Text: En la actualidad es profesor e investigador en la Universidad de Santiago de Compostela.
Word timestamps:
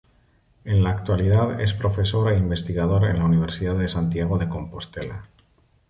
En 0.65 0.83
la 0.83 0.89
actualidad 0.89 1.61
es 1.61 1.75
profesor 1.75 2.33
e 2.33 2.37
investigador 2.39 3.05
en 3.05 3.19
la 3.19 3.25
Universidad 3.25 3.77
de 3.77 3.87
Santiago 3.87 4.39
de 4.39 4.49
Compostela. 4.49 5.21